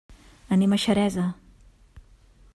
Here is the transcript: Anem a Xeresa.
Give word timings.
Anem 0.55 0.73
a 0.73 0.79
Xeresa. 0.85 1.27